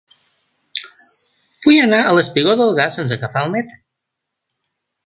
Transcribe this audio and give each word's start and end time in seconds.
Vull 1.67 1.77
anar 1.83 2.01
al 2.07 2.23
espigó 2.25 2.57
del 2.63 2.75
Gas 2.83 2.99
sense 3.01 3.21
agafar 3.21 3.47
el 3.49 3.57
metro. 3.59 3.81